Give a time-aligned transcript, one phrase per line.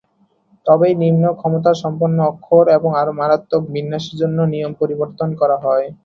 [0.65, 5.85] তবে নিম্ন-ক্ষমতাসম্পন্ন অক্ষর এবং আরও মারাত্মক বিন্যাসের জন্য নিয়ম পরিবর্তন করা হয়।